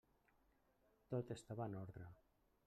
[1.11, 2.09] Tot estava en ordre.